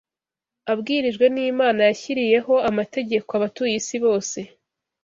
abwirijwe 0.71 1.25
n’Imana 1.33 1.79
yashyiriyeho 1.89 2.53
amategeko 2.69 3.29
abatuye 3.37 3.73
isi 3.81 3.97
bose 4.05 4.39